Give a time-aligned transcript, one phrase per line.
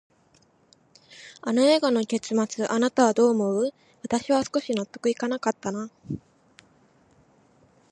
[1.43, 3.71] あの映画の結末、あなたはどう思う？
[4.01, 5.91] 私は少し納得いかなかったな。